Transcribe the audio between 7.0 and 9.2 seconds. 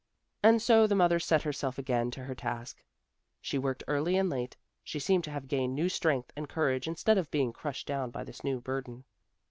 of being crushed down by this new burden.